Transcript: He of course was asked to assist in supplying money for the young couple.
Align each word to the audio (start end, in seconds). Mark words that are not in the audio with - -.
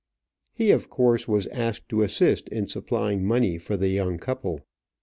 He 0.51 0.71
of 0.71 0.89
course 0.89 1.27
was 1.27 1.45
asked 1.49 1.87
to 1.89 2.01
assist 2.01 2.49
in 2.49 2.67
supplying 2.67 3.23
money 3.23 3.59
for 3.59 3.77
the 3.77 3.89
young 3.89 4.17
couple. 4.17 4.65